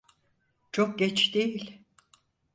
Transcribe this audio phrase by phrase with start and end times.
[0.71, 1.81] Çok geç değil.